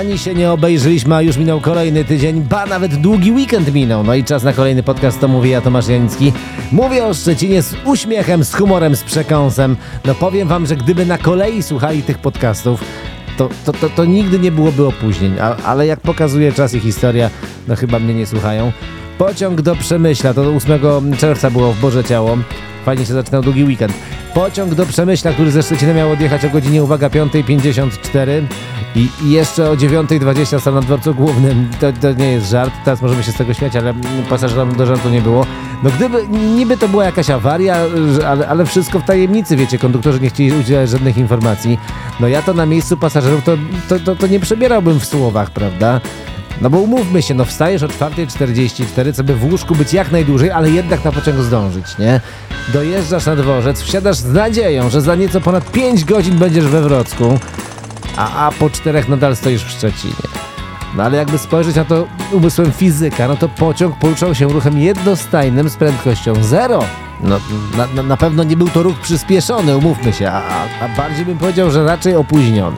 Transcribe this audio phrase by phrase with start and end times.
[0.00, 4.04] Ani się nie obejrzeliśmy, a już minął kolejny tydzień, ba nawet długi weekend minął.
[4.04, 6.32] No i czas na kolejny podcast, to mówi ja Tomasz Janicki.
[6.72, 9.76] Mówię o Szczecinie z uśmiechem, z humorem, z przekąsem.
[10.04, 12.84] No powiem wam, że gdyby na kolei słuchali tych podcastów,
[13.36, 15.38] to, to, to, to nigdy nie byłoby opóźnień.
[15.40, 17.30] A, ale jak pokazuje czas i historia,
[17.68, 18.72] no chyba mnie nie słuchają.
[19.20, 22.38] Pociąg do Przemyśla, to 8 czerwca było w Boże Ciało.
[22.84, 23.92] Fajnie się zaczynał długi weekend.
[24.34, 28.42] Pociąg do Przemyśla, który ze Szczecina miał odjechać o godzinie, uwaga, 5.54
[28.96, 31.68] i, jeszcze o 9.20 stał na dworcu głównym.
[31.80, 33.94] To, to nie jest żart, teraz możemy się z tego śmiać, ale
[34.28, 35.46] pasażerom do żartu nie było.
[35.82, 37.76] No gdyby, niby to była jakaś awaria,
[38.26, 41.78] ale, ale wszystko w tajemnicy, wiecie, konduktorzy nie chcieli udzielać żadnych informacji.
[42.20, 43.56] No ja to na miejscu pasażerów to,
[43.88, 46.00] to, to, to nie przebierałbym w słowach, prawda?
[46.60, 50.50] No bo umówmy się, no wstajesz o 4.44, co by w łóżku być jak najdłużej,
[50.50, 52.20] ale jednak na pociąg zdążyć, nie?
[52.72, 57.38] Dojeżdżasz na dworzec, wsiadasz z nadzieją, że za nieco ponad 5 godzin będziesz we Wrocku,
[58.16, 60.14] a, a po czterech nadal stoisz w Szczecinie.
[60.96, 65.68] No ale jakby spojrzeć na to umysłem fizyka, no to pociąg poruszał się ruchem jednostajnym
[65.68, 66.84] z prędkością zero.
[67.20, 67.40] No
[67.94, 70.42] na, na, pewno nie był to ruch przyspieszony, umówmy się, a,
[70.80, 72.76] a bardziej bym powiedział, że raczej opóźniony.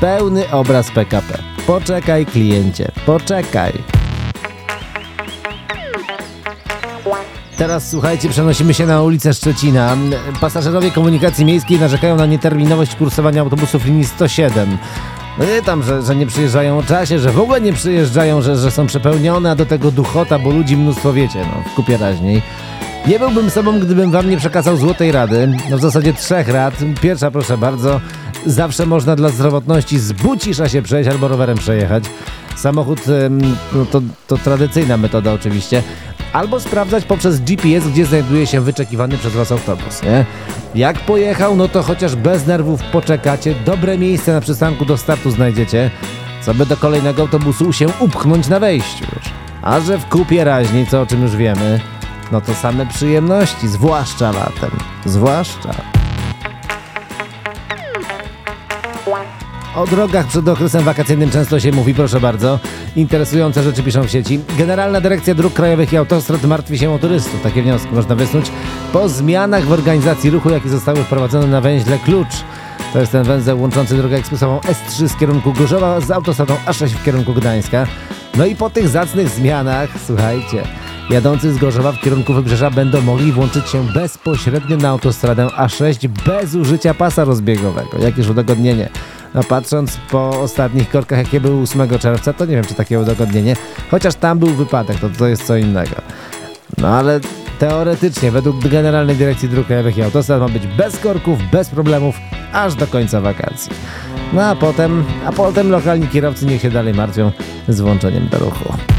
[0.00, 1.55] Pełny obraz PKP.
[1.66, 3.72] Poczekaj, kliencie, poczekaj.
[7.58, 9.96] Teraz słuchajcie, przenosimy się na ulicę Szczecina.
[10.40, 14.78] Pasażerowie komunikacji miejskiej narzekają na nieterminowość kursowania autobusów linii 107.
[15.38, 18.56] No nie tam, że, że nie przyjeżdżają o czasie, że w ogóle nie przyjeżdżają, że,
[18.56, 22.42] że są przepełnione, a do tego duchota, bo ludzi mnóstwo wiecie, no w kupie raźniej.
[23.06, 25.52] Nie byłbym sobą, gdybym wam nie przekazał złotej rady.
[25.70, 26.74] No w zasadzie trzech rad.
[27.00, 28.00] Pierwsza, proszę bardzo,
[28.46, 32.04] zawsze można dla zdrowotności z Bucisza się przejść albo rowerem przejechać.
[32.56, 33.00] Samochód
[33.72, 35.82] no to, to tradycyjna metoda oczywiście.
[36.32, 40.24] Albo sprawdzać poprzez GPS, gdzie znajduje się wyczekiwany przez Was autobus, nie?
[40.74, 45.90] Jak pojechał, no to chociaż bez nerwów poczekacie, dobre miejsce na przystanku do startu znajdziecie,
[46.42, 49.06] co by do kolejnego autobusu się upchnąć na wejściu.
[49.62, 51.80] A że w kupie raźniej, co o czym już wiemy,
[52.32, 54.70] no to same przyjemności, zwłaszcza latem.
[55.04, 55.95] Zwłaszcza.
[59.76, 62.58] O drogach przed okresem wakacyjnym często się mówi, proszę bardzo.
[62.96, 64.40] Interesujące rzeczy piszą w sieci.
[64.58, 67.42] Generalna Dyrekcja Dróg Krajowych i Autostrad martwi się o turystów.
[67.42, 68.46] Takie wnioski można wysnuć
[68.92, 72.34] po zmianach w organizacji ruchu, jakie zostały wprowadzone na węźle Klucz.
[72.92, 77.04] To jest ten węzeł łączący drogę ekspresową S3 z kierunku Gorzowa z autostradą A6 w
[77.04, 77.86] kierunku Gdańska.
[78.36, 80.62] No i po tych zacnych zmianach, słuchajcie,
[81.10, 86.54] jadący z Gorzowa w kierunku Wybrzeża będą mogli włączyć się bezpośrednio na autostradę A6 bez
[86.54, 87.98] użycia pasa rozbiegowego.
[87.98, 88.88] Jakież udogodnienie.
[89.34, 93.56] No patrząc po ostatnich korkach, jakie były 8 czerwca, to nie wiem, czy takie udogodnienie.
[93.90, 95.96] Chociaż tam był wypadek, to, to jest co innego.
[96.78, 97.20] No ale
[97.58, 102.16] teoretycznie, według Generalnej Dyrekcji Dróg Krajowych i Autostrad ma być bez korków, bez problemów,
[102.52, 103.72] aż do końca wakacji.
[104.32, 107.32] No a potem, a potem lokalni kierowcy niech się dalej martwią
[107.68, 108.95] z włączeniem do ruchu.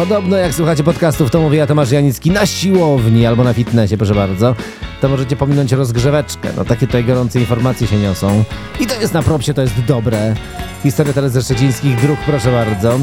[0.00, 4.14] Podobno jak słuchacie podcastów, to mówi ja Tomasz Janicki na siłowni albo na fitnessie, proszę
[4.14, 4.54] bardzo.
[5.00, 6.48] To możecie pominąć rozgrzeweczkę.
[6.56, 8.44] No takie tutaj gorące informacje się niosą.
[8.80, 10.34] I to jest na propsie, to jest dobre.
[10.82, 12.92] Historia teraz ze szczecińskich dróg, proszę bardzo.
[12.92, 12.98] E,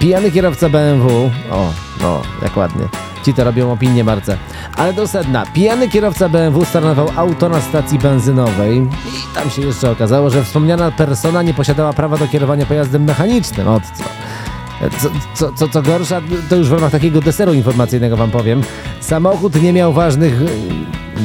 [0.00, 1.30] pijany kierowca BMW.
[1.50, 2.84] O, no, jak ładnie.
[3.24, 4.36] Ci to robią opinię Marce.
[4.76, 5.46] Ale do sedna.
[5.46, 10.90] Pijany kierowca BMW staranował auto na stacji benzynowej i tam się jeszcze okazało, że wspomniana
[10.90, 13.68] persona nie posiadała prawa do kierowania pojazdem mechanicznym.
[13.68, 14.04] Od co?
[14.90, 18.62] Co, co, co, co gorsza, to już w ramach takiego deseru informacyjnego wam powiem.
[19.00, 20.34] Samochód nie miał ważnych...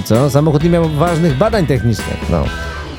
[0.05, 0.29] Co?
[0.29, 2.29] Samochód nie miał ważnych badań technicznych.
[2.29, 2.43] No.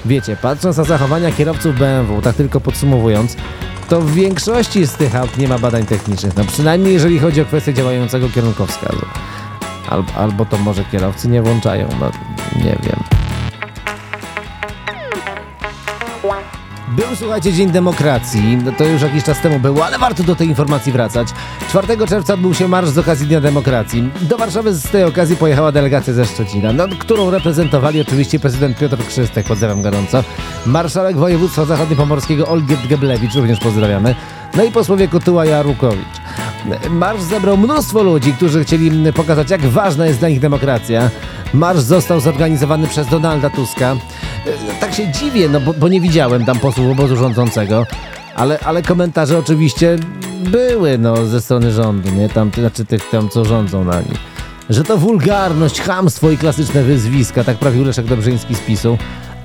[0.04, 3.36] Wiecie, patrząc na zachowania kierowców BMW, tak tylko podsumowując,
[3.88, 6.36] to w większości z tych aut nie ma badań technicznych.
[6.36, 9.06] No przynajmniej jeżeli chodzi o kwestię działającego kierunkowskazu.
[9.90, 12.10] Albo, albo to może kierowcy nie włączają, no
[12.64, 13.04] nie wiem.
[16.90, 18.58] Był, słuchajcie, Dzień Demokracji.
[18.64, 21.28] No to już jakiś czas temu było, ale warto do tej informacji wracać.
[21.68, 24.10] 4 czerwca odbył się marsz z okazji Dnia Demokracji.
[24.20, 29.06] Do Warszawy z tej okazji pojechała delegacja ze Szczecina, no, którą reprezentowali oczywiście prezydent Piotr
[29.08, 30.24] Krzystek, pozdrawiam gorąco,
[30.66, 34.14] marszałek województwa zachodniopomorskiego Olgierd Geblewicz, również pozdrawiamy,
[34.56, 36.20] no i posłowie Kotyła i Arukowicz.
[36.90, 41.10] Marsz zebrał mnóstwo ludzi, którzy chcieli pokazać, jak ważna jest dla nich demokracja.
[41.54, 43.96] Marsz został zorganizowany przez Donalda Tuska.
[44.80, 47.86] Tak się dziwię, no bo, bo nie widziałem tam posłów obozu rządzącego,
[48.34, 49.96] ale, ale komentarze oczywiście
[50.44, 52.28] były no, ze strony rządu, nie?
[52.28, 54.18] Tam, znaczy tych tam, co rządzą na nich.
[54.70, 58.98] Że to wulgarność, chamstwo i klasyczne wyzwiska, tak prawił Leszek Dobrzyński z PiSu.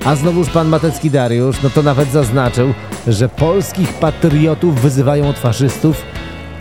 [0.06, 2.74] A znowuż pan Matecki Dariusz, no to nawet zaznaczył,
[3.08, 6.06] że polskich patriotów wyzywają od faszystów,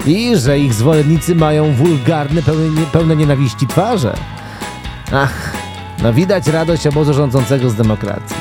[0.06, 4.14] i że ich zwolennicy mają wulgarne, pełne, pełne nienawiści twarze.
[5.12, 5.53] Ach,
[6.04, 8.36] no widać radość obozu rządzącego z demokracji.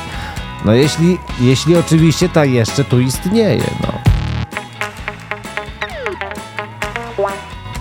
[0.64, 4.14] No jeśli, jeśli oczywiście ta jeszcze tu istnieje, no.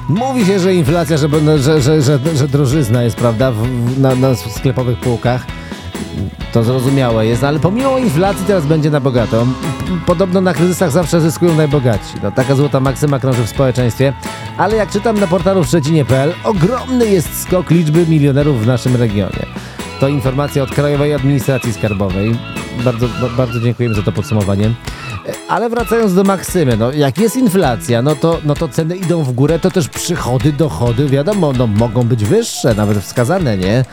[0.09, 1.27] Mówi się, że inflacja, że,
[1.57, 2.01] że, że,
[2.35, 5.45] że, drożyzna jest, prawda, w, na, na sklepowych półkach.
[6.53, 9.47] To zrozumiałe jest, ale pomimo inflacji teraz będzie na bogato.
[10.05, 12.13] Podobno na kryzysach zawsze zyskują najbogatsi.
[12.23, 14.13] No, taka złota maksyma krąży w społeczeństwie.
[14.57, 19.72] Ale jak czytam na portalu szczecinie.pl, ogromny jest skok liczby milionerów w naszym regionie.
[20.03, 22.35] To informacja od Krajowej Administracji Skarbowej.
[22.85, 23.07] Bardzo,
[23.37, 24.71] bardzo dziękujemy za to podsumowanie.
[25.47, 29.31] Ale wracając do Maksymy, no jak jest inflacja, no to, no to ceny idą w
[29.31, 33.85] górę, to też przychody, dochody, wiadomo, no mogą być wyższe, nawet wskazane, nie?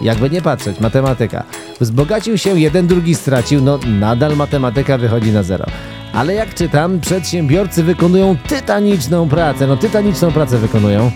[0.00, 1.44] Jakby nie patrzeć, matematyka.
[1.80, 5.66] Wzbogacił się jeden, drugi stracił, no nadal matematyka wychodzi na zero.
[6.12, 11.10] Ale jak czytam, przedsiębiorcy wykonują tytaniczną pracę, no tytaniczną pracę wykonują.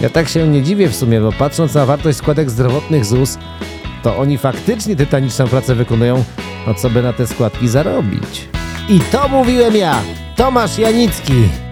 [0.00, 3.38] Ja tak się nie dziwię w sumie, bo patrząc na wartość składek zdrowotnych ZUS,
[4.06, 6.24] to oni faktycznie tytaniczną pracę wykonują,
[6.66, 8.48] no co by na te składki zarobić.
[8.88, 10.02] I to mówiłem ja,
[10.36, 11.65] Tomasz Janicki.